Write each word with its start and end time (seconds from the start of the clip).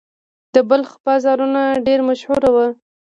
د 0.53 0.55
بلخ 0.69 0.89
بازارونه 1.05 1.61
ډیر 1.85 1.99
مشهور 2.09 2.43
وو 2.53 2.67